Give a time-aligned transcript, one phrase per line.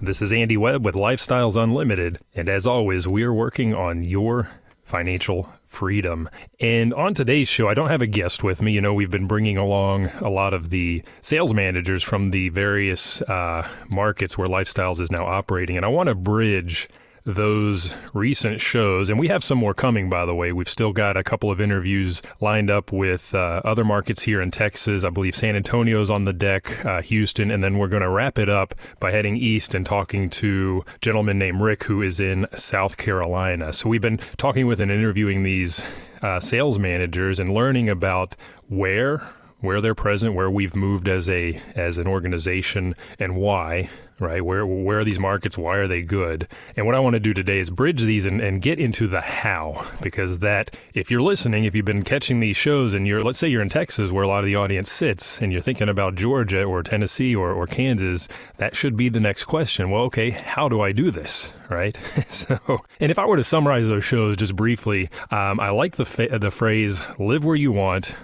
[0.00, 2.18] This is Andy Webb with Lifestyles Unlimited.
[2.34, 4.50] And as always, we are working on your
[4.84, 6.28] financial freedom.
[6.60, 8.72] And on today's show, I don't have a guest with me.
[8.72, 13.22] You know, we've been bringing along a lot of the sales managers from the various
[13.22, 15.78] uh, markets where Lifestyles is now operating.
[15.78, 16.88] And I want to bridge
[17.26, 19.10] those recent shows.
[19.10, 20.52] And we have some more coming, by the way.
[20.52, 24.52] We've still got a couple of interviews lined up with uh, other markets here in
[24.52, 25.04] Texas.
[25.04, 28.38] I believe San Antonio's on the deck, uh, Houston, and then we're going to wrap
[28.38, 32.46] it up by heading east and talking to a gentleman named Rick who is in
[32.54, 33.72] South Carolina.
[33.72, 35.84] So we've been talking with and interviewing these
[36.22, 38.36] uh, sales managers and learning about
[38.68, 39.22] where
[39.66, 44.42] where they're present, where we've moved as a as an organization, and why right?
[44.42, 45.58] Where where are these markets?
[45.58, 46.48] Why are they good?
[46.76, 49.20] And what I want to do today is bridge these and, and get into the
[49.20, 53.38] how, because that if you're listening, if you've been catching these shows and you're let's
[53.38, 56.14] say you're in Texas where a lot of the audience sits and you're thinking about
[56.14, 59.90] Georgia or Tennessee or, or Kansas, that should be the next question.
[59.90, 61.52] Well, okay, how do I do this?
[61.68, 61.96] Right.
[62.28, 62.58] so,
[63.00, 66.38] and if I were to summarize those shows just briefly, um, I like the fa-
[66.38, 68.14] the phrase "live where you want."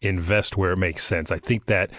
[0.00, 1.30] Invest where it makes sense.
[1.30, 1.90] I think that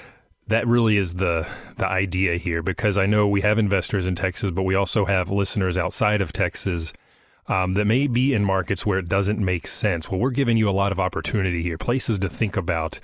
[0.47, 1.47] that really is the
[1.77, 5.29] the idea here because I know we have investors in Texas, but we also have
[5.29, 6.93] listeners outside of Texas
[7.47, 10.09] um, that may be in markets where it doesn't make sense.
[10.09, 12.99] Well, we're giving you a lot of opportunity here, places to think about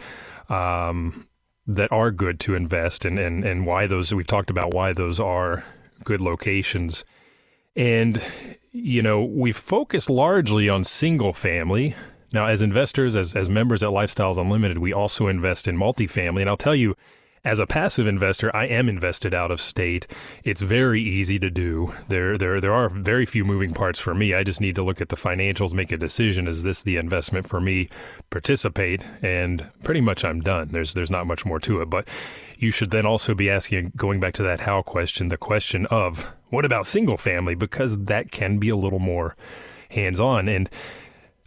[0.49, 1.27] um,
[1.67, 5.19] that are good to invest, and and and why those we've talked about why those
[5.19, 5.63] are
[6.03, 7.05] good locations,
[7.75, 8.21] and
[8.71, 11.95] you know we've focused largely on single family.
[12.35, 16.41] Now, as investors, as, as members at Lifestyles Unlimited, we also invest in multifamily.
[16.41, 16.97] And I'll tell you,
[17.45, 20.05] as a passive investor, I am invested out of state.
[20.43, 21.93] It's very easy to do.
[22.09, 24.33] There, there, there are very few moving parts for me.
[24.33, 26.45] I just need to look at the financials, make a decision.
[26.45, 27.87] Is this the investment for me?
[28.31, 30.67] Participate, and pretty much I'm done.
[30.73, 31.89] There's, there's not much more to it.
[31.89, 32.05] But
[32.59, 36.29] you should then also be asking, going back to that how question, the question of
[36.49, 37.55] what about single family?
[37.55, 39.37] Because that can be a little more
[39.89, 40.49] hands on.
[40.49, 40.69] And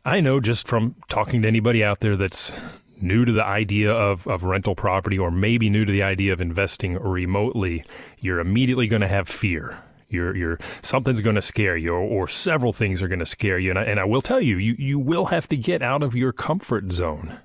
[0.09, 2.59] I know just from talking to anybody out there that's
[2.99, 6.41] new to the idea of, of rental property or maybe new to the idea of
[6.41, 7.85] investing remotely,
[8.19, 9.79] you're immediately going to have fear.
[10.09, 13.59] You're, you're something's going to scare you, or, or, several things are going to scare
[13.59, 13.69] you.
[13.69, 16.17] And I, and I will tell you, you, you will have to get out of
[16.17, 17.39] your comfort zone.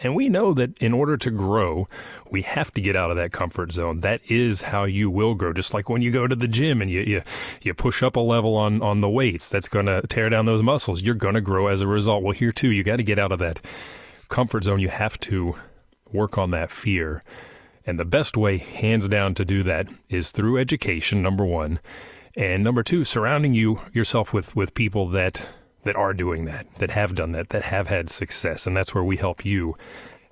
[0.00, 1.88] And we know that in order to grow,
[2.30, 4.00] we have to get out of that comfort zone.
[4.00, 5.52] That is how you will grow.
[5.52, 7.22] Just like when you go to the gym and you you,
[7.62, 10.62] you push up a level on, on the weights, that's going to tear down those
[10.62, 11.02] muscles.
[11.02, 12.22] You're going to grow as a result.
[12.22, 13.60] Well, here too, you got to get out of that
[14.28, 15.54] comfort zone, you have to
[16.12, 17.24] work on that fear.
[17.86, 21.80] And the best way, hands down, to do that is through education, number one.
[22.36, 25.48] And number two, surrounding you yourself with, with people that
[25.88, 28.66] that are doing that, that have done that, that have had success.
[28.66, 29.74] And that's where we help you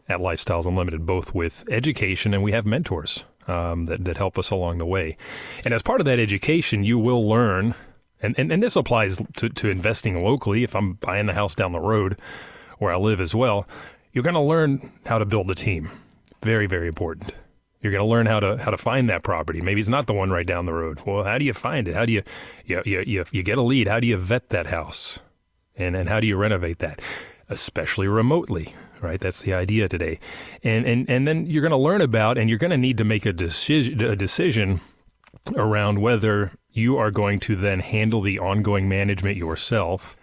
[0.07, 4.51] at Lifestyles Unlimited, both with education and we have mentors um, that, that help us
[4.51, 5.17] along the way.
[5.65, 7.75] And as part of that education, you will learn,
[8.21, 10.63] and, and, and this applies to, to investing locally.
[10.63, 12.19] If I'm buying the house down the road,
[12.77, 13.67] where I live as well,
[14.13, 15.89] you're going to learn how to build a team.
[16.43, 17.33] Very, very important.
[17.81, 19.63] You're going to learn how to how to find that property.
[19.63, 21.01] Maybe it's not the one right down the road.
[21.07, 21.95] Well, how do you find it?
[21.95, 22.23] How do you
[22.67, 23.89] you you, you, you get a lead?
[23.89, 25.21] How do you vet that house?
[25.77, 27.01] And and how do you renovate that?
[27.49, 29.21] Especially remotely, right?
[29.21, 30.19] That's the idea today.
[30.63, 33.05] And and and then you're going to learn about and you're going to need to
[33.05, 34.81] make a decision a decision
[35.57, 40.17] around whether you are going to then handle the ongoing management yourself,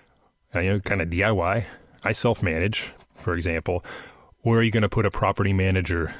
[0.54, 1.66] you know, kind of DIY,
[2.04, 3.84] I self manage, for example,
[4.44, 6.14] or are you going to put a property manager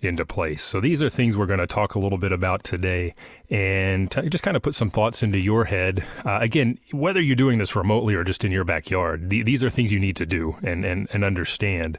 [0.00, 0.62] into place?
[0.62, 3.14] So these are things we're going to talk a little bit about today
[3.50, 6.04] and t- just kind of put some thoughts into your head.
[6.24, 9.70] Uh, again, whether you're doing this remotely or just in your backyard, th- these are
[9.70, 11.98] things you need to do and, and, and understand.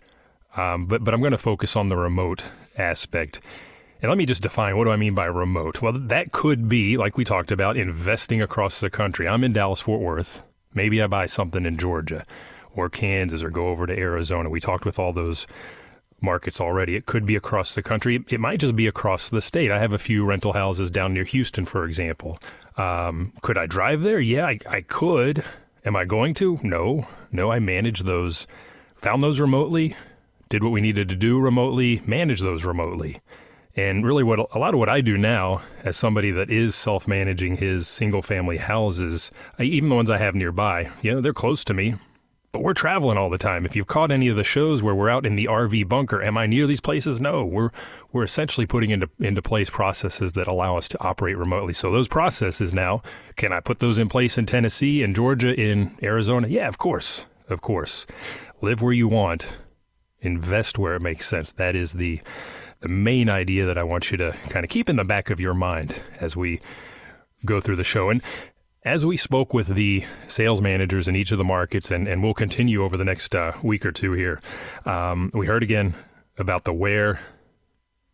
[0.55, 2.45] Um, but, but I'm going to focus on the remote
[2.77, 3.41] aspect.
[4.01, 5.81] And let me just define what do I mean by remote?
[5.81, 9.27] Well, that could be, like we talked about, investing across the country.
[9.27, 10.41] I'm in Dallas, Fort Worth.
[10.73, 12.25] Maybe I buy something in Georgia
[12.75, 14.49] or Kansas or go over to Arizona.
[14.49, 15.47] We talked with all those
[16.21, 16.95] markets already.
[16.95, 18.23] It could be across the country.
[18.29, 19.71] It might just be across the state.
[19.71, 22.37] I have a few rental houses down near Houston, for example.
[22.77, 24.19] Um, could I drive there?
[24.19, 25.43] Yeah, I, I could.
[25.85, 26.59] Am I going to?
[26.63, 27.07] No.
[27.31, 28.47] No, I manage those,
[28.95, 29.95] found those remotely,
[30.49, 33.19] did what we needed to do remotely, manage those remotely.
[33.75, 37.57] And really, what a lot of what I do now, as somebody that is self-managing
[37.57, 41.73] his single-family houses, I, even the ones I have nearby, you know, they're close to
[41.73, 41.95] me,
[42.51, 43.65] but we're traveling all the time.
[43.65, 46.37] If you've caught any of the shows where we're out in the RV bunker, am
[46.37, 47.21] I near these places?
[47.21, 47.45] No.
[47.45, 47.69] We're
[48.11, 51.73] we're essentially putting into into place processes that allow us to operate remotely.
[51.73, 53.01] So those processes now,
[53.35, 56.47] can I put those in place in Tennessee, in Georgia, in Arizona?
[56.47, 57.25] Yeah, of course.
[57.49, 58.05] Of course.
[58.61, 59.57] Live where you want.
[60.21, 61.51] Invest where it makes sense.
[61.53, 62.21] That is the
[62.81, 65.39] the main idea that I want you to kind of keep in the back of
[65.39, 66.61] your mind as we
[67.45, 68.09] go through the show.
[68.09, 68.21] And
[68.83, 72.33] as we spoke with the sales managers in each of the markets, and, and we'll
[72.33, 74.39] continue over the next uh, week or two here,
[74.85, 75.95] um, we heard again
[76.37, 77.19] about the where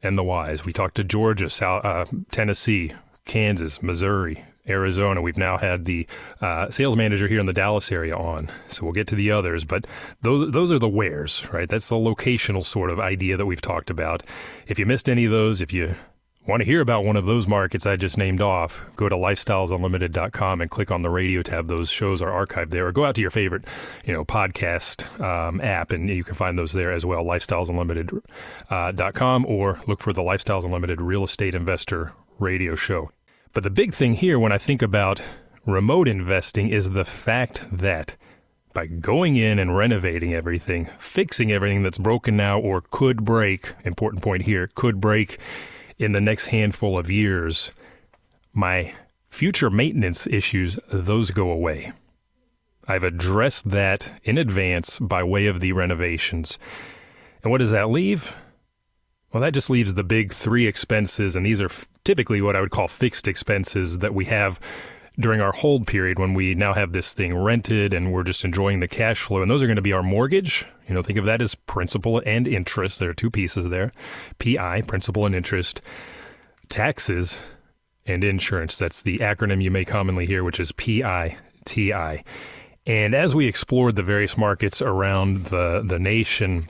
[0.01, 0.65] and the whys.
[0.65, 2.93] We talked to Georgia, South, uh, Tennessee,
[3.25, 5.21] Kansas, Missouri, Arizona.
[5.21, 6.07] We've now had the
[6.41, 9.63] uh, sales manager here in the Dallas area on, so we'll get to the others.
[9.65, 9.85] But
[10.21, 11.69] those those are the wheres, right?
[11.69, 14.23] That's the locational sort of idea that we've talked about.
[14.67, 15.95] If you missed any of those, if you
[16.47, 18.85] Want to hear about one of those markets I just named off?
[18.95, 21.65] Go to lifestylesunlimited.com and click on the radio tab.
[21.65, 22.85] Those shows are archived there.
[22.85, 23.65] Or go out to your favorite,
[24.05, 27.25] you know, podcast um, app, and you can find those there as well.
[27.25, 33.09] Lifestylesunlimited.com, uh, or look for the Lifestyles Unlimited Real Estate Investor Radio Show.
[33.53, 35.25] But the big thing here, when I think about
[35.65, 38.17] remote investing, is the fact that
[38.71, 44.21] by going in and renovating everything, fixing everything that's broken now or could break, important
[44.21, 45.39] point here, could break
[45.97, 47.71] in the next handful of years,
[48.53, 48.93] my
[49.27, 51.91] future maintenance issues, those go away.
[52.87, 56.59] I've addressed that in advance by way of the renovations.
[57.43, 58.35] And what does that leave?
[59.33, 61.69] Well, that just leaves the big three expenses, and these are
[62.03, 64.59] typically what I would call fixed expenses that we have
[65.19, 68.79] during our hold period when we now have this thing rented and we're just enjoying
[68.79, 69.41] the cash flow.
[69.41, 70.65] And those are going to be our mortgage.
[70.87, 72.99] You know, think of that as principal and interest.
[72.99, 73.91] There are two pieces there
[74.39, 75.81] PI, principal and interest,
[76.67, 77.41] taxes,
[78.05, 78.77] and insurance.
[78.77, 82.23] That's the acronym you may commonly hear, which is PITI.
[82.87, 86.67] And as we explored the various markets around the, the nation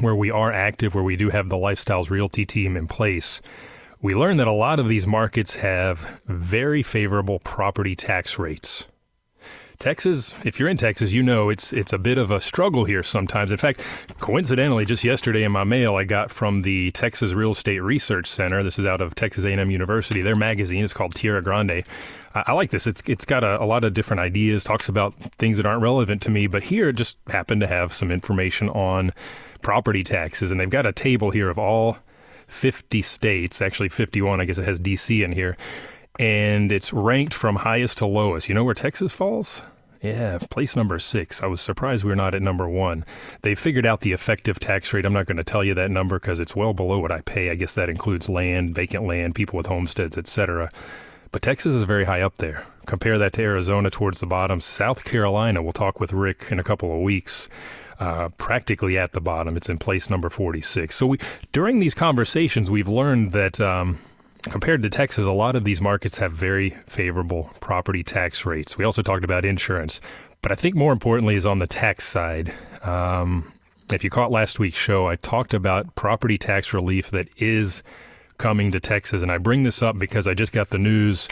[0.00, 3.40] where we are active, where we do have the Lifestyles Realty team in place,
[4.06, 8.86] we learned that a lot of these markets have very favorable property tax rates.
[9.80, 13.02] Texas, if you're in Texas, you know it's it's a bit of a struggle here
[13.02, 13.50] sometimes.
[13.50, 13.80] In fact,
[14.20, 18.62] coincidentally, just yesterday in my mail, I got from the Texas Real Estate Research Center.
[18.62, 20.22] This is out of Texas A&M University.
[20.22, 21.82] Their magazine is called Tierra Grande.
[22.32, 22.86] I, I like this.
[22.86, 24.62] It's it's got a, a lot of different ideas.
[24.62, 27.92] Talks about things that aren't relevant to me, but here it just happened to have
[27.92, 29.12] some information on
[29.62, 31.98] property taxes, and they've got a table here of all
[32.46, 34.40] 50 states, actually 51.
[34.40, 35.56] I guess it has DC in here.
[36.18, 38.48] And it's ranked from highest to lowest.
[38.48, 39.62] You know where Texas falls?
[40.02, 41.42] Yeah, place number six.
[41.42, 43.04] I was surprised we are not at number one.
[43.42, 45.04] They figured out the effective tax rate.
[45.04, 47.50] I'm not going to tell you that number because it's well below what I pay.
[47.50, 50.70] I guess that includes land, vacant land, people with homesteads, etc.
[51.32, 52.64] But Texas is very high up there.
[52.86, 54.60] Compare that to Arizona towards the bottom.
[54.60, 57.48] South Carolina, we'll talk with Rick in a couple of weeks
[57.98, 59.56] uh, practically at the bottom.
[59.56, 60.94] It's in place number 46.
[60.94, 61.18] So we,
[61.52, 63.98] during these conversations, we've learned that um,
[64.42, 68.76] compared to Texas, a lot of these markets have very favorable property tax rates.
[68.78, 70.00] We also talked about insurance,
[70.42, 72.52] but I think more importantly is on the tax side.
[72.82, 73.52] Um,
[73.92, 77.82] if you caught last week's show, I talked about property tax relief that is
[78.38, 79.22] coming to Texas.
[79.22, 81.28] And I bring this up because I just got the news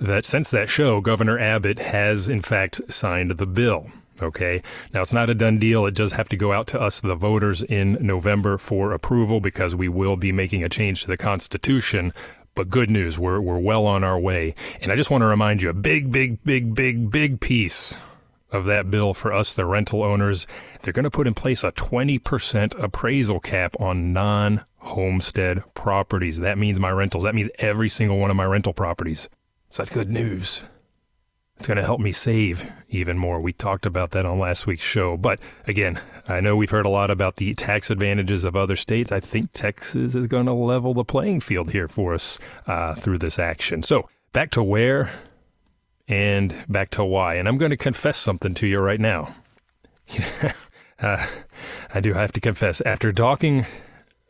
[0.00, 3.90] that since that show, Governor Abbott has in fact signed the bill.
[4.20, 4.62] Okay.
[4.92, 5.86] Now, it's not a done deal.
[5.86, 9.76] It does have to go out to us, the voters, in November for approval because
[9.76, 12.12] we will be making a change to the Constitution.
[12.54, 14.54] But good news, we're, we're well on our way.
[14.80, 17.96] And I just want to remind you a big, big, big, big, big piece
[18.50, 20.46] of that bill for us, the rental owners.
[20.82, 26.40] They're going to put in place a 20% appraisal cap on non homestead properties.
[26.40, 27.24] That means my rentals.
[27.24, 29.28] That means every single one of my rental properties.
[29.68, 30.64] So that's good news.
[31.58, 33.40] It's going to help me save even more.
[33.40, 35.16] We talked about that on last week's show.
[35.16, 39.10] But again, I know we've heard a lot about the tax advantages of other states.
[39.10, 42.38] I think Texas is going to level the playing field here for us
[42.68, 43.82] uh, through this action.
[43.82, 45.10] So back to where
[46.06, 47.34] and back to why.
[47.34, 49.34] And I'm going to confess something to you right now.
[51.00, 51.26] uh,
[51.92, 53.66] I do have to confess, after talking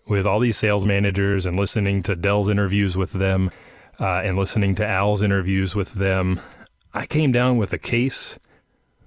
[0.09, 3.51] with all these sales managers and listening to Del's interviews with them
[4.01, 6.41] uh, and listening to Al's interviews with them,
[6.99, 8.41] I came down with a case,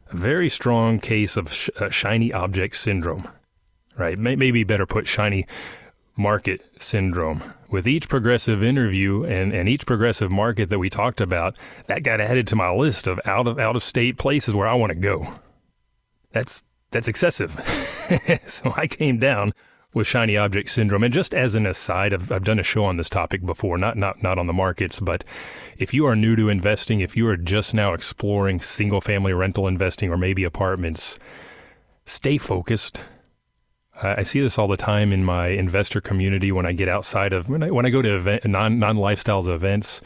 [0.09, 3.27] a very strong case of sh- uh, shiny object syndrome,
[3.97, 4.17] right?
[4.17, 5.45] Maybe better put shiny
[6.15, 7.43] market syndrome.
[7.69, 11.57] With each progressive interview and, and each progressive market that we talked about,
[11.87, 14.73] that got added to my list of out of out of state places where I
[14.75, 15.27] want to go.
[16.31, 17.51] That's that's excessive.
[18.45, 19.51] so I came down
[19.93, 21.03] with shiny object syndrome.
[21.03, 23.97] And just as an aside, I've, I've done a show on this topic before, not
[23.97, 25.23] not not on the markets, but
[25.77, 29.67] if you are new to investing, if you are just now exploring single family rental
[29.67, 31.19] investing or maybe apartments,
[32.05, 33.01] stay focused.
[34.03, 37.49] I see this all the time in my investor community when I get outside of
[37.49, 40.01] when I, when I go to event, non non lifestyles events.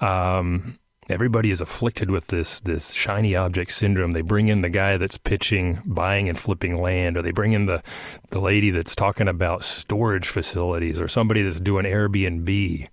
[0.00, 4.12] Um, everybody is afflicted with this this shiny object syndrome.
[4.12, 7.66] They bring in the guy that's pitching buying and flipping land, or they bring in
[7.66, 7.82] the
[8.30, 12.88] the lady that's talking about storage facilities, or somebody that's doing Airbnb,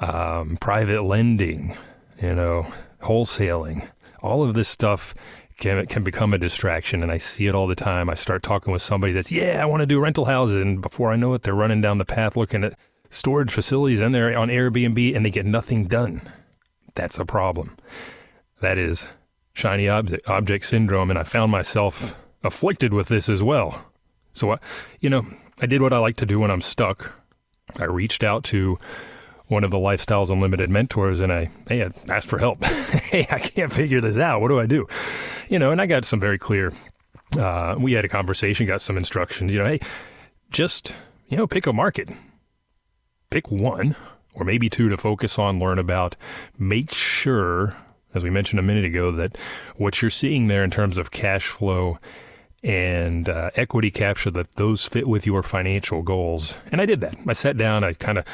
[0.00, 1.76] um, private lending,
[2.20, 2.66] you know,
[3.02, 3.88] wholesaling.
[4.22, 5.14] All of this stuff
[5.58, 8.08] can can become a distraction, and I see it all the time.
[8.08, 11.10] I start talking with somebody that's yeah, I want to do rental houses, and before
[11.10, 12.78] I know it, they're running down the path looking at
[13.10, 16.22] storage facilities and they're on Airbnb, and they get nothing done
[16.94, 17.76] that's a problem.
[18.60, 19.08] That is
[19.54, 23.86] shiny object, object syndrome, and I found myself afflicted with this as well.
[24.32, 24.58] So, I,
[25.00, 25.24] you know,
[25.60, 27.12] I did what I like to do when I'm stuck.
[27.78, 28.78] I reached out to
[29.48, 32.64] one of the Lifestyles Unlimited mentors and I, hey, I asked for help.
[32.64, 34.40] hey, I can't figure this out.
[34.40, 34.86] What do I do?
[35.48, 36.72] You know, and I got some very clear,
[37.38, 39.80] uh, we had a conversation, got some instructions, you know, hey,
[40.50, 40.94] just,
[41.28, 42.08] you know, pick a market.
[43.30, 43.96] Pick one
[44.34, 46.16] or maybe two to focus on, learn about.
[46.58, 47.76] Make sure,
[48.14, 49.36] as we mentioned a minute ago, that
[49.76, 51.98] what you're seeing there in terms of cash flow
[52.62, 56.56] and uh, equity capture, that those fit with your financial goals.
[56.70, 57.16] And I did that.
[57.26, 58.24] I sat down, I kind of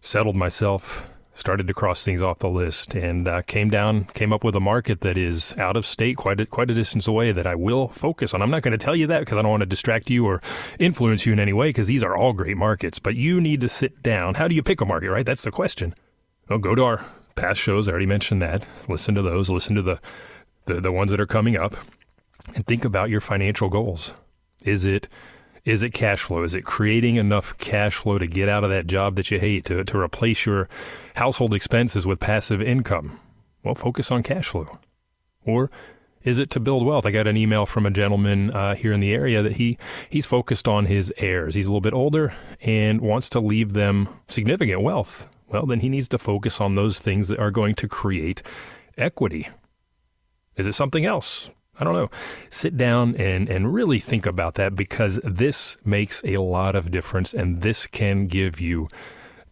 [0.00, 4.42] settled myself started to cross things off the list and uh, came down, came up
[4.42, 7.46] with a market that is out of state, quite a, quite a distance away that
[7.46, 8.40] I will focus on.
[8.42, 10.40] I'm not going to tell you that because I don't want to distract you or
[10.78, 12.98] influence you in any way because these are all great markets.
[12.98, 14.34] But you need to sit down.
[14.34, 15.26] How do you pick a market, right?
[15.26, 15.94] That's the question.
[16.48, 17.86] Well, go to our past shows.
[17.86, 18.66] I already mentioned that.
[18.88, 19.50] Listen to those.
[19.50, 20.00] Listen to the,
[20.64, 21.76] the, the ones that are coming up
[22.54, 24.14] and think about your financial goals.
[24.64, 25.08] Is it
[25.66, 26.44] is it cash flow?
[26.44, 29.64] Is it creating enough cash flow to get out of that job that you hate,
[29.66, 30.68] to, to replace your
[31.16, 33.18] household expenses with passive income?
[33.64, 34.78] Well, focus on cash flow.
[35.44, 35.68] Or
[36.22, 37.04] is it to build wealth?
[37.04, 39.76] I got an email from a gentleman uh, here in the area that he
[40.08, 41.56] he's focused on his heirs.
[41.56, 45.28] He's a little bit older and wants to leave them significant wealth.
[45.48, 48.42] Well, then he needs to focus on those things that are going to create
[48.96, 49.48] equity.
[50.56, 51.50] Is it something else?
[51.78, 52.10] I don't know.
[52.48, 57.34] Sit down and, and really think about that because this makes a lot of difference
[57.34, 58.88] and this can give you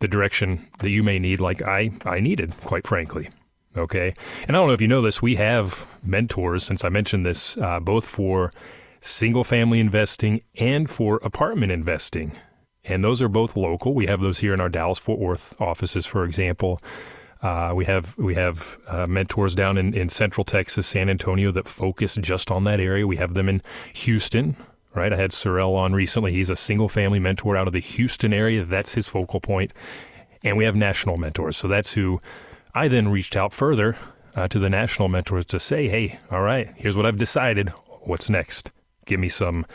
[0.00, 3.28] the direction that you may need, like I, I needed, quite frankly.
[3.76, 4.14] Okay.
[4.47, 7.57] And I don't know if you know this, we have mentors, since I mentioned this,
[7.59, 8.50] uh, both for
[9.00, 12.33] single family investing and for apartment investing.
[12.85, 13.95] And those are both local.
[13.95, 16.81] We have those here in our Dallas Fort Worth offices, for example.
[17.45, 21.69] Uh, we have we have uh, mentors down in, in Central Texas, San Antonio, that
[21.69, 23.07] focus just on that area.
[23.07, 23.61] We have them in
[23.93, 24.57] Houston,
[24.95, 25.13] right?
[25.13, 26.33] I had Sorrell on recently.
[26.33, 28.65] He's a single family mentor out of the Houston area.
[28.65, 29.75] That's his focal point.
[30.43, 31.59] And we have national mentors.
[31.59, 32.19] So that's who
[32.75, 33.99] I then reached out further
[34.35, 37.69] uh, to the national mentors to say, hey, all right, here's what I've decided.
[38.05, 38.73] What's next?
[39.05, 39.67] Give me some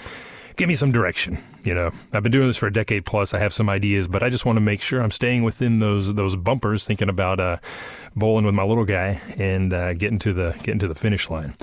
[0.60, 1.38] give me some direction.
[1.64, 3.34] You know, I've been doing this for a decade plus.
[3.34, 6.14] I have some ideas, but I just want to make sure I'm staying within those
[6.14, 6.86] those bumpers.
[6.86, 7.58] Thinking about uh,
[8.16, 11.56] bowling with my little guy and uh, getting to the getting to the finish line.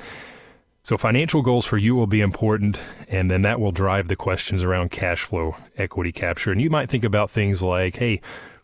[0.82, 4.62] So financial goals for you will be important, and then that will drive the questions
[4.62, 8.20] around cash flow, equity capture, and you might think about things like, hey,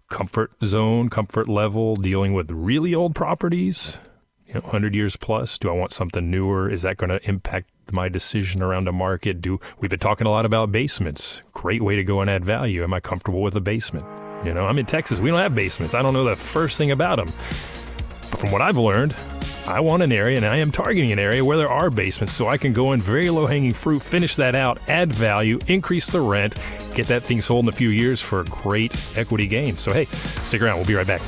[0.09, 3.99] comfort zone, comfort level, dealing with really old properties.
[4.47, 5.59] You know, 100 years plus.
[5.59, 6.71] Do I want something newer?
[6.71, 9.41] Is that going to impact my decision around a market?
[9.41, 11.43] Do we've been talking a lot about basements?
[11.53, 12.83] Great way to go and add value.
[12.83, 14.05] Am I comfortable with a basement?
[14.45, 15.21] You know, I'm in Texas.
[15.21, 15.95] We don't have basements.
[15.95, 17.27] I don't know the first thing about them.
[18.31, 19.15] But from what I've learned,
[19.67, 22.49] I want an area and I am targeting an area where there are basements so
[22.49, 26.21] I can go in very low hanging fruit, finish that out, add value, increase the
[26.21, 26.57] rent,
[26.95, 29.79] get that thing sold in a few years for great equity gains.
[29.79, 30.77] So, hey, stick around.
[30.77, 31.23] We'll be right back.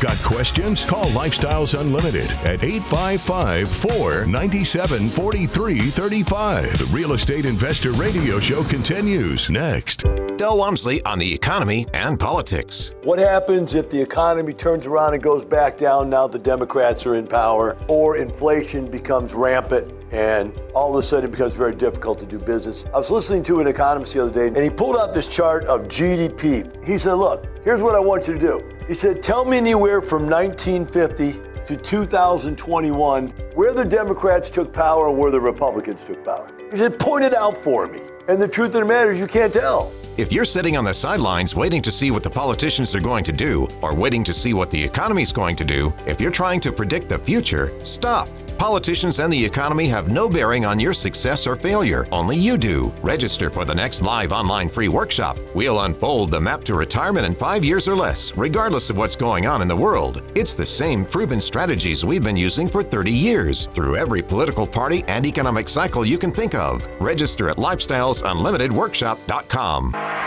[0.00, 0.82] Got questions?
[0.86, 6.78] Call Lifestyles Unlimited at 855 497 4335.
[6.78, 10.06] The Real Estate Investor Radio Show continues next.
[10.38, 12.94] Del Walmsley on the economy and politics.
[13.02, 17.16] What happens if the economy turns around and goes back down now the Democrats are
[17.16, 19.92] in power, or inflation becomes rampant?
[20.12, 22.84] and all of a sudden it becomes very difficult to do business.
[22.86, 25.64] I was listening to an economist the other day, and he pulled out this chart
[25.66, 26.84] of GDP.
[26.84, 28.79] He said, Look, here's what I want you to do.
[28.90, 35.16] He said, Tell me anywhere from 1950 to 2021 where the Democrats took power and
[35.16, 36.50] where the Republicans took power.
[36.72, 38.00] He said, Point it out for me.
[38.26, 39.92] And the truth of the matter is, you can't tell.
[40.16, 43.32] If you're sitting on the sidelines waiting to see what the politicians are going to
[43.32, 46.72] do, or waiting to see what the economy's going to do, if you're trying to
[46.72, 48.28] predict the future, stop
[48.60, 52.06] Politicians and the economy have no bearing on your success or failure.
[52.12, 52.92] Only you do.
[53.02, 55.38] Register for the next live online free workshop.
[55.54, 59.46] We'll unfold the map to retirement in five years or less, regardless of what's going
[59.46, 60.22] on in the world.
[60.34, 65.04] It's the same proven strategies we've been using for 30 years through every political party
[65.08, 66.86] and economic cycle you can think of.
[67.00, 70.19] Register at lifestylesunlimitedworkshop.com.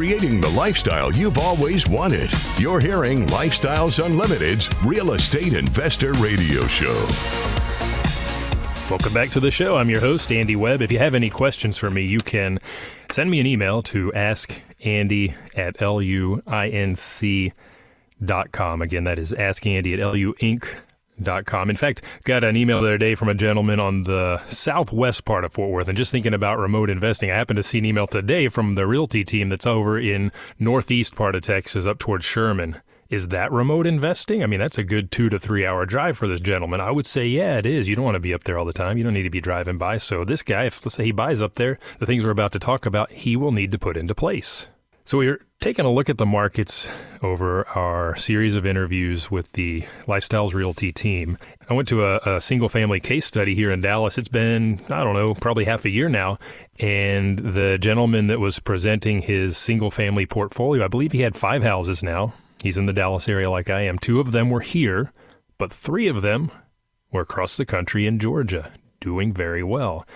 [0.00, 2.30] creating the lifestyle you've always wanted.
[2.58, 7.06] You're hearing Lifestyles Unlimited's Real Estate Investor Radio Show.
[8.88, 9.76] Welcome back to the show.
[9.76, 10.80] I'm your host, Andy Webb.
[10.80, 12.60] If you have any questions for me, you can
[13.10, 17.52] send me an email to askandy at luinc.com.
[18.80, 20.89] Again, that is askandy at luinc.com
[21.46, 21.70] Com.
[21.70, 25.44] In fact, got an email the other day from a gentleman on the southwest part
[25.44, 28.06] of Fort Worth, and just thinking about remote investing, I happened to see an email
[28.06, 32.80] today from the realty team that's over in northeast part of Texas, up towards Sherman.
[33.10, 34.42] Is that remote investing?
[34.42, 36.80] I mean, that's a good two to three hour drive for this gentleman.
[36.80, 37.88] I would say, yeah, it is.
[37.88, 38.96] You don't want to be up there all the time.
[38.96, 39.96] You don't need to be driving by.
[39.96, 42.60] So this guy, if let's say he buys up there, the things we're about to
[42.60, 44.68] talk about, he will need to put into place.
[45.10, 46.88] So we're taking a look at the markets
[47.20, 51.36] over our series of interviews with the Lifestyles Realty team.
[51.68, 54.18] I went to a, a, single family case study here in Dallas.
[54.18, 56.38] It's been, I don't know, probably half a year now.
[56.78, 61.64] And the gentleman that was presenting his single family portfolio, I believe he had five
[61.64, 62.32] houses now.
[62.62, 63.98] He's in the Dallas area like I am.
[63.98, 65.12] Two of them were here,
[65.58, 66.52] but three of them
[67.10, 70.06] were across the country in Georgia, doing very well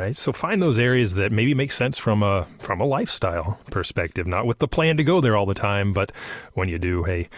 [0.00, 0.16] right?
[0.16, 4.46] So find those areas that maybe make sense from a from a lifestyle perspective, not
[4.46, 6.10] with the plan to go there all the time, but
[6.54, 7.28] when you do, hey,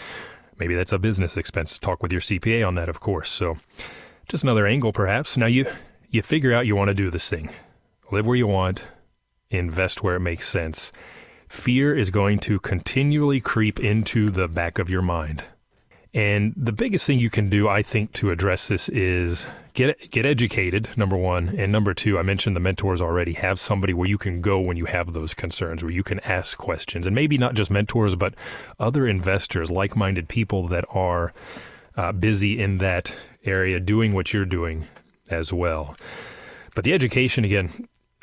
[0.59, 1.78] maybe that's a business expense.
[1.78, 3.31] Talk with your CPA on that, of course.
[3.31, 3.59] So
[4.28, 5.37] just another angle perhaps.
[5.37, 5.66] Now you
[6.11, 7.50] you figure out you want to do this thing.
[8.12, 8.87] Live where you want,
[9.50, 10.92] invest where it makes sense.
[11.49, 15.42] Fear is going to continually creep into the back of your mind.
[16.14, 20.26] And the biggest thing you can do, I think, to address this is get get
[20.26, 20.88] educated.
[20.95, 23.33] Number one, and number two, I mentioned the mentors already.
[23.33, 26.59] Have somebody where you can go when you have those concerns, where you can ask
[26.59, 28.35] questions, and maybe not just mentors, but
[28.79, 31.33] other investors, like-minded people that are
[31.96, 34.87] uh, busy in that area, doing what you're doing
[35.31, 35.96] as well.
[36.75, 37.70] But the education again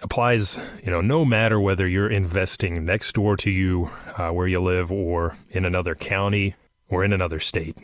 [0.04, 4.60] applies, you know, no matter whether you're investing next door to you, uh, where you
[4.60, 6.54] live, or in another county
[6.90, 7.78] or in another state.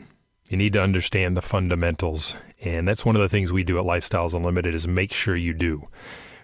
[0.49, 2.35] You need to understand the fundamentals.
[2.61, 5.53] And that's one of the things we do at Lifestyles Unlimited is make sure you
[5.53, 5.87] do.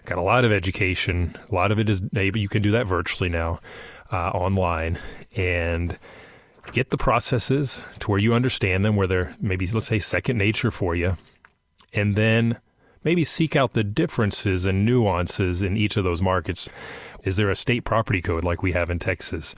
[0.04, 1.36] Got a lot of education.
[1.50, 3.60] A lot of it is maybe you can do that virtually now,
[4.10, 4.98] uh, online,
[5.36, 5.96] and
[6.72, 10.72] get the processes to where you understand them, where they're maybe let's say second nature
[10.72, 11.16] for you,
[11.92, 12.58] and then
[13.04, 16.68] maybe seek out the differences and nuances in each of those markets.
[17.22, 19.54] Is there a state property code like we have in Texas?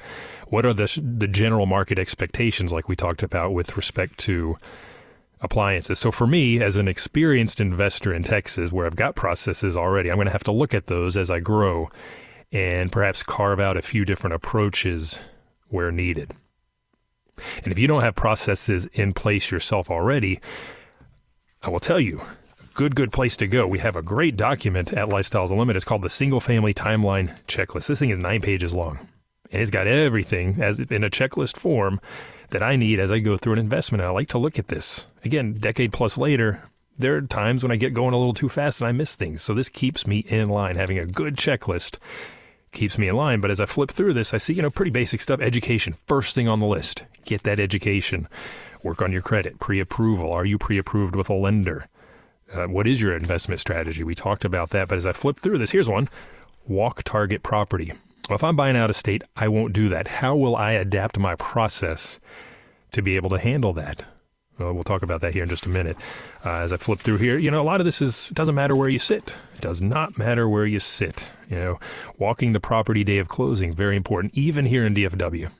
[0.55, 4.57] What are the the general market expectations like we talked about with respect to
[5.41, 5.99] appliances?
[5.99, 10.17] So for me, as an experienced investor in Texas, where I've got processes already, I'm
[10.17, 11.91] going to have to look at those as I grow,
[12.53, 15.19] and perhaps carve out a few different approaches
[15.71, 16.31] where needed.
[17.65, 20.39] And if you don't have processes in place yourself already,
[21.65, 22.21] I will tell you,
[22.75, 23.67] good, good place to go.
[23.67, 25.79] We have a great document at Lifestyles Unlimited.
[25.79, 27.89] It's called the Single Family Timeline Checklist.
[27.89, 29.09] This thing is nine pages long,
[29.51, 32.01] and it's got everything as in a checklist form
[32.51, 34.03] that I need as I go through an investment.
[34.03, 36.69] And I like to look at this again, decade plus later.
[36.97, 39.43] There are times when I get going a little too fast and I miss things.
[39.43, 40.77] So this keeps me in line.
[40.77, 41.99] Having a good checklist
[42.71, 43.41] keeps me in line.
[43.41, 45.41] But as I flip through this, I see, you know, pretty basic stuff.
[45.41, 47.05] Education, first thing on the list.
[47.25, 48.29] Get that education.
[48.85, 50.33] Work on your credit, pre approval.
[50.33, 51.89] Are you pre approved with a lender?
[52.53, 54.05] Uh, what is your investment strategy?
[54.05, 56.09] We talked about that, but as I flip through this, here's one
[56.67, 57.93] walk target property.
[58.29, 60.09] Well, if I'm buying out of state, I won't do that.
[60.09, 62.19] How will I adapt my process
[62.93, 64.03] to be able to handle that?
[64.59, 65.97] Well, we'll talk about that here in just a minute.
[66.45, 68.77] Uh, as I flip through here, you know, a lot of this is doesn't matter
[68.77, 69.35] where you sit.
[69.57, 71.29] It does not matter where you sit.
[71.51, 71.79] You know,
[72.17, 75.51] walking the property day of closing very important, even here in DFW.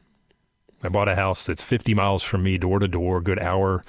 [0.83, 3.83] I bought a house that's 50 miles from me, door to door, good hour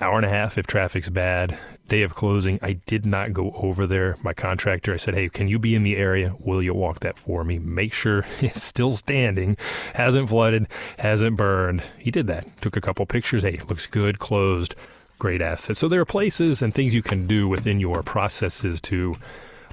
[0.00, 1.58] hour and a half if traffic's bad.
[1.88, 4.16] Day of closing, I did not go over there.
[4.22, 6.34] My contractor, I said, Hey, can you be in the area?
[6.40, 7.58] Will you walk that for me?
[7.58, 9.56] Make sure it's still standing,
[9.94, 10.66] hasn't flooded,
[10.98, 11.82] hasn't burned.
[11.98, 12.46] He did that.
[12.60, 13.42] Took a couple pictures.
[13.42, 14.74] Hey, looks good, closed,
[15.18, 15.76] great asset.
[15.76, 19.16] So there are places and things you can do within your processes to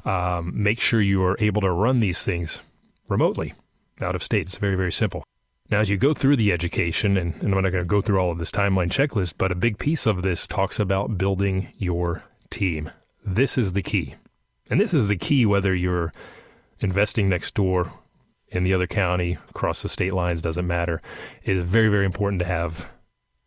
[0.05, 2.61] um, make sure you are able to run these things
[3.07, 3.53] remotely
[4.01, 4.41] out of state.
[4.41, 5.23] It's very, very simple.
[5.71, 8.19] Now, as you go through the education, and, and I'm not going to go through
[8.19, 12.25] all of this timeline checklist, but a big piece of this talks about building your
[12.49, 12.91] team.
[13.25, 14.15] This is the key.
[14.69, 16.11] And this is the key whether you're
[16.81, 17.93] investing next door
[18.49, 21.01] in the other county, across the state lines, doesn't matter.
[21.41, 22.89] It is very, very important to have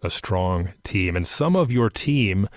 [0.02, 1.16] a strong team.
[1.16, 2.48] And some of your team,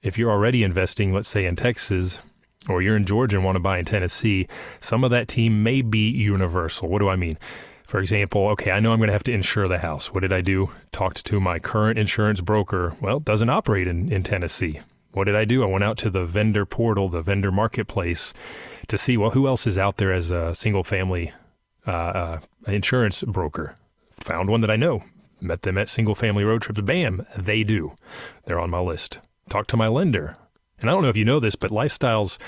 [0.00, 2.20] if you're already investing, let's say in Texas,
[2.68, 4.46] or you're in Georgia and want to buy in Tennessee,
[4.78, 6.88] some of that team may be universal.
[6.88, 7.36] What do I mean?
[7.86, 10.12] For example, okay, I know I'm going to have to insure the house.
[10.12, 10.70] What did I do?
[10.90, 12.96] Talked to my current insurance broker.
[13.00, 14.80] Well, doesn't operate in, in Tennessee.
[15.12, 15.62] What did I do?
[15.62, 18.34] I went out to the vendor portal, the vendor marketplace,
[18.88, 21.32] to see, well, who else is out there as a single family
[21.86, 23.76] uh, uh, insurance broker.
[24.10, 25.04] Found one that I know.
[25.40, 26.80] Met them at single family road trips.
[26.80, 27.96] Bam, they do.
[28.46, 29.20] They're on my list.
[29.48, 30.36] Talked to my lender.
[30.80, 32.38] And I don't know if you know this, but Lifestyles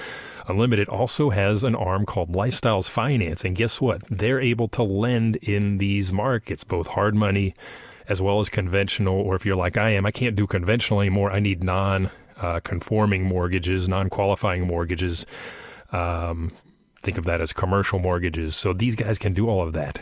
[0.49, 3.45] Unlimited also has an arm called Lifestyles Finance.
[3.45, 4.03] And guess what?
[4.09, 7.55] They're able to lend in these markets, both hard money
[8.09, 9.21] as well as conventional.
[9.21, 11.31] Or if you're like I am, I can't do conventional anymore.
[11.31, 15.27] I need non uh, conforming mortgages, non qualifying mortgages.
[15.93, 16.51] Um,
[17.01, 18.57] think of that as commercial mortgages.
[18.57, 20.01] So these guys can do all of that.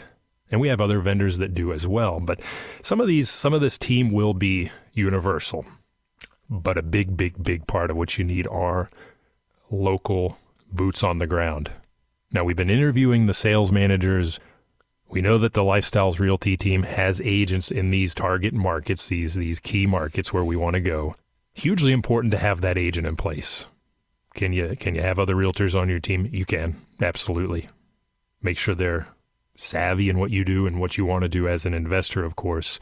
[0.49, 2.21] And we have other vendors that do as well.
[2.21, 2.41] But
[2.81, 5.67] some of these, some of this team will be universal.
[6.49, 8.89] But a big, big, big part of what you need are
[9.71, 10.39] local
[10.73, 11.71] boots on the ground.
[12.33, 14.41] Now, we've been interviewing the sales managers.
[15.09, 19.61] We know that the Lifestyles Realty team has agents in these target markets, these, these
[19.61, 21.15] key markets where we want to go.
[21.55, 23.69] Hugely important to have that agent in place.
[24.35, 26.29] Can you can you have other realtors on your team?
[26.31, 26.77] You can.
[27.01, 27.71] Absolutely.
[28.43, 29.09] Make sure they're
[29.55, 32.37] savvy in what you do and what you want to do as an investor, of
[32.37, 32.79] course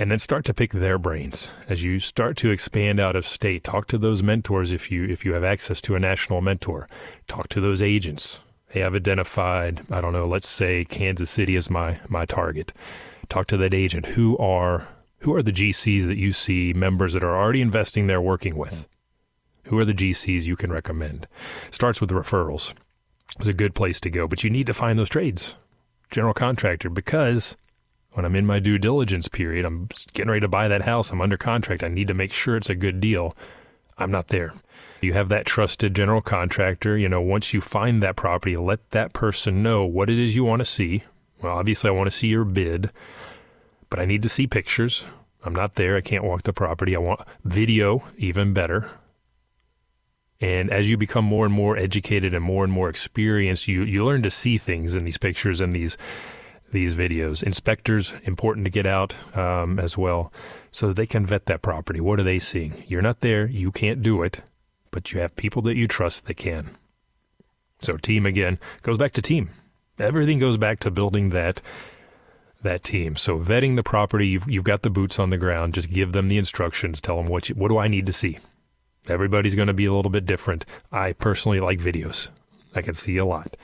[0.00, 1.50] and then start to pick their brains.
[1.68, 5.26] As you start to expand out of state talk to those mentors if you if
[5.26, 6.88] you have access to a national mentor.
[7.28, 8.40] Talk to those agents.
[8.70, 12.72] Hey i've identified i don't know let's say kansas city is my my target.
[13.28, 14.06] Talk to that agent.
[14.06, 18.22] Who are who are the gcs that you see members that are already investing there
[18.22, 18.88] working with?
[19.64, 21.28] Who are the gcs you can recommend?
[21.70, 22.72] Starts with referrals.
[23.38, 25.56] It's a good place to go but you need to find those trades.
[26.10, 27.54] General contractor because
[28.12, 31.20] when I'm in my due diligence period, I'm getting ready to buy that house, I'm
[31.20, 33.36] under contract, I need to make sure it's a good deal.
[33.98, 34.52] I'm not there.
[35.02, 36.96] You have that trusted general contractor.
[36.96, 40.44] You know, once you find that property, let that person know what it is you
[40.44, 41.02] want to see.
[41.42, 42.90] Well, obviously, I want to see your bid,
[43.90, 45.04] but I need to see pictures.
[45.44, 45.96] I'm not there.
[45.96, 46.96] I can't walk the property.
[46.96, 48.90] I want video, even better.
[50.40, 54.04] And as you become more and more educated and more and more experienced, you, you
[54.04, 55.98] learn to see things in these pictures and these
[56.72, 57.42] these videos.
[57.42, 60.32] Inspectors, important to get out um, as well
[60.70, 62.00] so they can vet that property.
[62.00, 62.84] What are they seeing?
[62.86, 64.40] You're not there, you can't do it,
[64.90, 66.70] but you have people that you trust that can.
[67.80, 69.50] So team again goes back to team.
[69.98, 71.62] Everything goes back to building that
[72.62, 73.16] that team.
[73.16, 75.74] So vetting the property, you've, you've got the boots on the ground.
[75.74, 77.00] Just give them the instructions.
[77.00, 78.38] Tell them what you, what do I need to see.
[79.08, 80.66] Everybody's going to be a little bit different.
[80.92, 82.28] I personally like videos.
[82.74, 83.56] I can see a lot.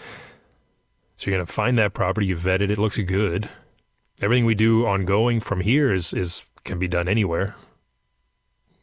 [1.16, 3.48] So you're going to find that property, you vet it, it looks good.
[4.20, 7.54] Everything we do ongoing from here is, is can be done anywhere.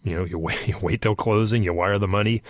[0.04, 2.42] You know, you wait, you wait till closing, you wire the money,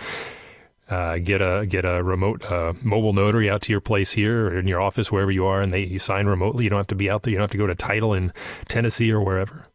[0.90, 4.58] uh, get a get a remote uh, mobile notary out to your place here or
[4.58, 6.64] in your office wherever you are, and they you sign remotely.
[6.64, 7.32] You don't have to be out there.
[7.32, 8.32] You don't have to go to title in
[8.68, 9.66] Tennessee or wherever.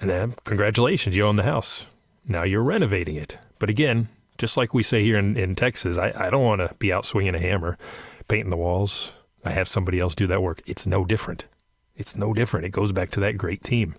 [0.00, 1.86] And then, congratulations, you own the house.
[2.28, 3.38] Now you're renovating it.
[3.58, 6.74] But again, just like we say here in, in Texas, I, I don't want to
[6.74, 7.78] be out swinging a hammer
[8.28, 9.14] painting the walls.
[9.44, 10.62] I have somebody else do that work.
[10.66, 11.46] It's no different.
[11.94, 12.66] It's no different.
[12.66, 13.94] It goes back to that great team.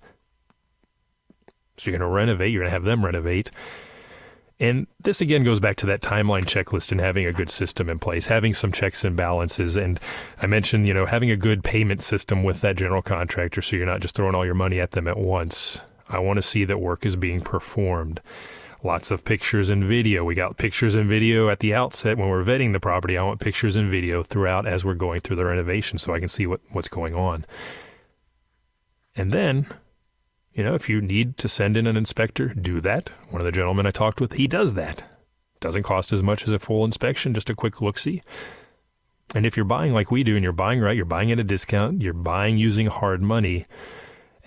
[1.77, 3.51] So you're going to renovate, you're going to have them renovate.
[4.59, 7.99] And this again goes back to that timeline checklist and having a good system in
[7.99, 9.77] place, having some checks and balances.
[9.77, 9.99] And
[10.41, 13.85] I mentioned, you know, having a good payment system with that general contractor so you're
[13.85, 15.79] not just throwing all your money at them at once.
[16.09, 18.19] I want to see that work is being performed
[18.83, 20.23] lots of pictures and video.
[20.23, 23.17] We got pictures and video at the outset when we're vetting the property.
[23.17, 26.27] I want pictures and video throughout as we're going through the renovation so I can
[26.27, 27.45] see what, what's going on.
[29.15, 29.67] And then,
[30.53, 33.09] you know, if you need to send in an inspector, do that.
[33.29, 35.03] One of the gentlemen I talked with, he does that.
[35.59, 38.21] Doesn't cost as much as a full inspection, just a quick look see.
[39.35, 41.43] And if you're buying like we do and you're buying right, you're buying at a
[41.43, 43.65] discount, you're buying using hard money,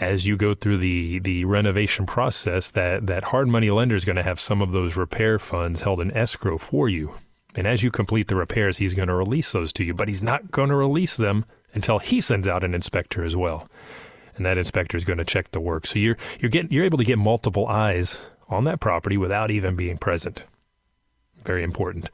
[0.00, 4.16] as you go through the the renovation process that that hard money lender is going
[4.16, 7.14] to have some of those repair funds held in escrow for you.
[7.54, 10.22] And as you complete the repairs, he's going to release those to you, but he's
[10.22, 13.68] not going to release them until he sends out an inspector as well.
[14.36, 15.84] And that inspector is going to check the work.
[15.84, 19.76] So you're you're getting you're able to get multiple eyes on that property without even
[19.76, 20.44] being present.
[21.44, 22.10] Very important.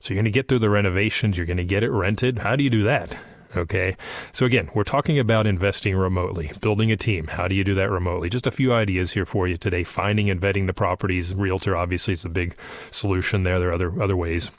[0.00, 2.38] So you're going to get through the renovations, you're going to get it rented.
[2.38, 3.16] How do you do that?
[3.56, 3.96] Okay.
[4.32, 7.28] So again, we're talking about investing remotely, building a team.
[7.28, 8.28] How do you do that remotely?
[8.28, 9.84] Just a few ideas here for you today.
[9.84, 11.34] Finding and vetting the properties.
[11.34, 12.56] Realtor obviously is a big
[12.90, 13.58] solution there.
[13.58, 14.50] There are other other ways.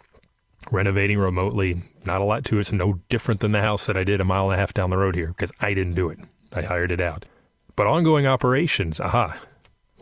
[0.71, 1.81] renovating remotely.
[2.05, 2.61] Not a lot to it.
[2.61, 4.89] It's no different than the house that I did a mile and a half down
[4.89, 6.19] the road here because I didn't do it.
[6.53, 7.25] I hired it out.
[7.75, 9.39] But ongoing operations, aha.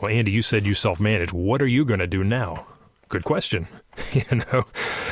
[0.01, 1.33] Well, Andy, you said you self manage.
[1.33, 2.67] What are you going to do now?
[3.09, 3.67] Good question.
[4.13, 4.65] you know,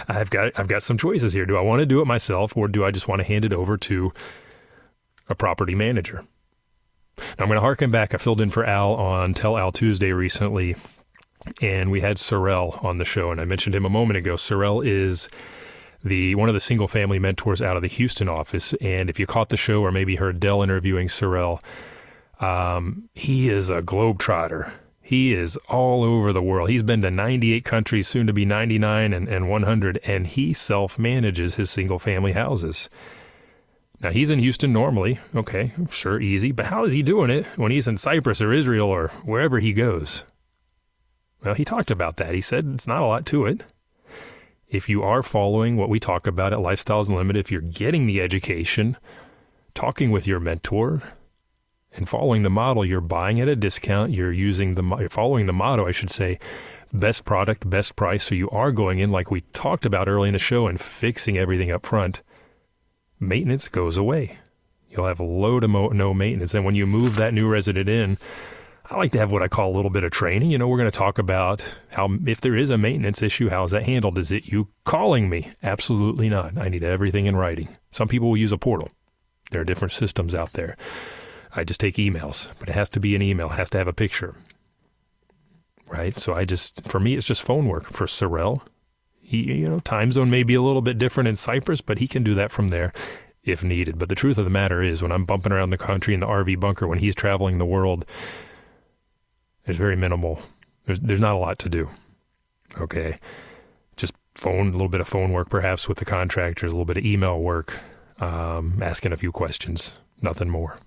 [0.08, 1.46] I've got I've got some choices here.
[1.46, 3.54] Do I want to do it myself or do I just want to hand it
[3.54, 4.12] over to
[5.30, 6.26] a property manager?
[7.18, 8.14] Now I'm going to harken back.
[8.14, 10.76] I filled in for Al on Tell Al Tuesday recently,
[11.62, 14.34] and we had Sorrell on the show, and I mentioned him a moment ago.
[14.34, 15.30] Sorrell is
[16.04, 19.26] the one of the single family mentors out of the Houston office, and if you
[19.26, 21.64] caught the show or maybe heard Del interviewing Sorrell,
[22.42, 24.74] um, he is a globetrotter.
[25.06, 26.68] He is all over the world.
[26.68, 30.98] He's been to 98 countries, soon to be 99 and, and 100, and he self
[30.98, 32.90] manages his single family houses.
[34.02, 35.20] Now, he's in Houston normally.
[35.36, 36.52] Okay, sure, easy.
[36.52, 39.74] But how is he doing it when he's in Cyprus or Israel or wherever he
[39.74, 40.24] goes?
[41.44, 42.34] Well, he talked about that.
[42.34, 43.64] He said it's not a lot to it.
[44.68, 48.22] If you are following what we talk about at Lifestyles Unlimited, if you're getting the
[48.22, 48.98] education,
[49.76, 51.04] talking with your mentor,
[51.96, 54.12] and following the model, you're buying at a discount.
[54.12, 56.40] You're using the you're following the motto, I should say,
[56.94, 58.24] best product, best price.
[58.24, 61.38] So you are going in like we talked about early in the show and fixing
[61.38, 62.22] everything up front
[63.20, 64.38] maintenance goes away.
[64.90, 66.54] You'll have low to mo- no maintenance.
[66.54, 68.18] And when you move that new resident in,
[68.90, 70.52] I like to have what I call a little bit of training.
[70.52, 73.64] You know, we're going to talk about how, if there is a maintenance issue, how
[73.64, 74.18] is that handled?
[74.18, 75.52] Is it you calling me?
[75.64, 76.58] Absolutely not.
[76.58, 77.70] I need everything in writing.
[77.90, 78.90] Some people will use a portal.
[79.52, 80.78] There are different systems out there.
[81.56, 83.88] I just take emails, but it has to be an email, it has to have
[83.88, 84.36] a picture.
[85.88, 86.18] Right?
[86.18, 87.86] So I just, for me, it's just phone work.
[87.86, 88.62] For Sorrell,
[89.22, 92.08] he, you know, time zone may be a little bit different in Cyprus, but he
[92.08, 92.92] can do that from there
[93.46, 93.98] if needed.
[93.98, 96.28] But the truth of the matter is, when I'm bumping around the country in the
[96.28, 98.06] RV bunker, when he's traveling the world,
[99.66, 100.42] there's very minimal.
[100.86, 101.90] There's there's not a lot to do.
[102.80, 103.18] Okay,
[103.96, 106.98] just phone, a little bit of phone work, perhaps with the contractors, a little bit
[106.98, 107.80] of email work,
[108.20, 110.80] um, asking a few questions, nothing more.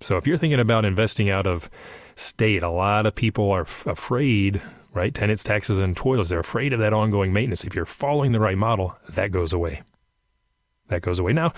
[0.00, 1.70] So if you're thinking about investing out of
[2.14, 4.60] state, a lot of people are f- afraid
[4.92, 5.14] right?
[5.14, 6.30] Tenants, taxes, and toilets.
[6.30, 7.64] They're afraid of that ongoing maintenance.
[7.64, 9.82] If you're following the right model, that goes away.
[10.88, 11.32] That goes away.
[11.32, 11.52] Now,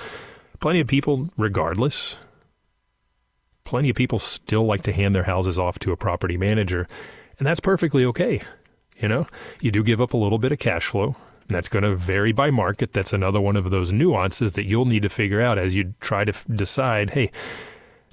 [0.60, 2.18] plenty of people, regardless,
[3.64, 6.86] plenty of people still like to hand their houses off to a property manager,
[7.38, 8.40] and that's perfectly okay.
[8.98, 9.26] You know,
[9.60, 11.16] you do give up a little bit of cash flow,
[11.48, 12.92] and that's going to vary by market.
[12.92, 16.24] That's another one of those nuances that you'll need to figure out as you try
[16.24, 17.30] to f- decide hey,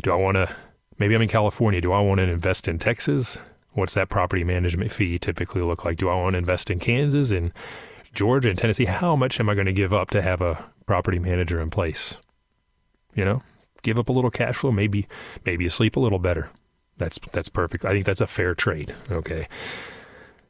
[0.01, 0.53] do I want to,
[0.97, 3.39] maybe I'm in California, do I want to invest in Texas?
[3.73, 5.97] What's that property management fee typically look like?
[5.97, 7.51] Do I want to invest in Kansas and
[8.13, 8.85] Georgia and Tennessee?
[8.85, 12.19] How much am I going to give up to have a property manager in place?
[13.13, 13.43] You know,
[13.81, 15.07] give up a little cash flow, maybe
[15.45, 16.49] maybe you sleep a little better.
[16.97, 17.85] That's that's perfect.
[17.85, 18.93] I think that's a fair trade.
[19.09, 19.47] Okay.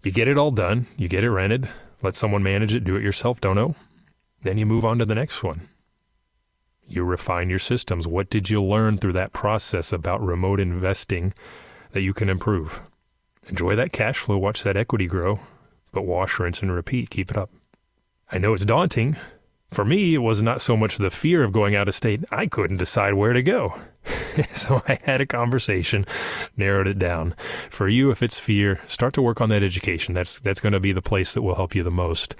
[0.04, 1.68] You get it all done, you get it rented,
[2.02, 3.76] let someone manage it, do it yourself, don't know.
[4.42, 5.68] Then you move on to the next one.
[6.90, 8.08] You refine your systems.
[8.08, 11.34] What did you learn through that process about remote investing
[11.92, 12.82] that you can improve?
[13.48, 15.40] Enjoy that cash flow, watch that equity grow,
[15.92, 17.12] but wash, rinse, and repeat.
[17.12, 17.52] Keep it up.
[18.32, 19.18] I know it's daunting.
[19.70, 22.48] For me, it was not so much the fear of going out of state, I
[22.48, 23.80] couldn't decide where to go.
[24.52, 26.08] so I had a conversation,
[26.58, 27.36] narrowed it down.
[27.70, 30.16] For you, if it's fear, start to work on that education.
[30.16, 32.36] That's that's going to be the place that will help you the most.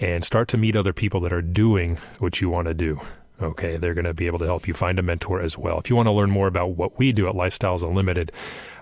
[0.00, 3.00] And start to meet other people that are doing what you want to do.
[3.42, 5.78] Okay, they're going to be able to help you find a mentor as well.
[5.78, 8.30] If you want to learn more about what we do at Lifestyles Unlimited,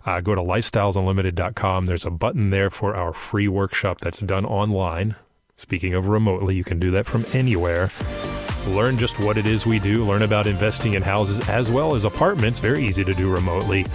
[0.05, 1.87] uh, go to lifestylesunlimited.com.
[1.87, 5.17] There's a button there for our free workshop that's done online.
[5.57, 7.91] Speaking of remotely, you can do that from anywhere.
[8.67, 12.05] Learn just what it is we do, learn about investing in houses as well as
[12.05, 13.87] apartments, very easy to do remotely,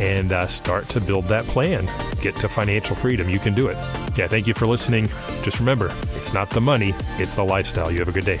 [0.00, 1.88] and uh, start to build that plan.
[2.20, 3.28] Get to financial freedom.
[3.28, 3.76] You can do it.
[4.16, 5.08] Yeah, thank you for listening.
[5.42, 7.92] Just remember, it's not the money, it's the lifestyle.
[7.92, 8.40] You have a good day.